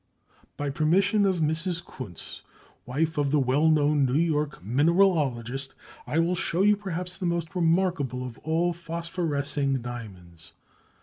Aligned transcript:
By 0.57 0.71
permission 0.71 1.27
of 1.27 1.41
Mrs. 1.41 1.83
Kunz, 1.85 2.41
wife 2.87 3.19
of 3.19 3.29
the 3.29 3.37
well 3.39 3.69
known 3.69 4.03
New 4.03 4.15
York 4.17 4.63
mineralogist, 4.63 5.75
I 6.07 6.17
will 6.17 6.33
show 6.33 6.63
you 6.63 6.75
perhaps 6.75 7.15
the 7.15 7.27
most 7.27 7.55
remarkable 7.55 8.25
of 8.25 8.39
all 8.39 8.73
phosphorescing 8.73 9.83
diamonds. 9.83 10.53